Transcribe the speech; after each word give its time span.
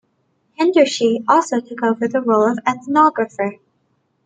Herderschee 0.57 1.23
also 1.29 1.59
took 1.59 1.83
over 1.83 2.07
the 2.07 2.21
role 2.21 2.49
of 2.51 2.57
ethnographer. 2.65 3.59